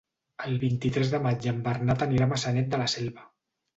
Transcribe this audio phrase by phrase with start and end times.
[0.45, 3.29] El vint-i-tres de maig en Bernat anirà a Maçanet de la Selva.